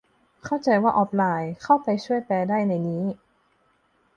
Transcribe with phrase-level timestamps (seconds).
[0.45, 3.03] เข้าใจว่าออฟไลน์ เข้าไปช่วยแปลได้ในนี้